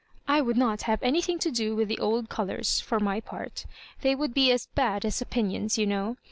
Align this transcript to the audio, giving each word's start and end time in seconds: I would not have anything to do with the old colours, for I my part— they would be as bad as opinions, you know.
I 0.27 0.41
would 0.41 0.57
not 0.57 0.81
have 0.89 0.97
anything 1.03 1.37
to 1.37 1.51
do 1.51 1.75
with 1.75 1.87
the 1.87 1.99
old 1.99 2.27
colours, 2.27 2.79
for 2.81 2.95
I 2.95 3.03
my 3.03 3.19
part— 3.19 3.67
they 4.01 4.15
would 4.15 4.33
be 4.33 4.51
as 4.51 4.65
bad 4.65 5.05
as 5.05 5.21
opinions, 5.21 5.77
you 5.77 5.85
know. 5.85 6.17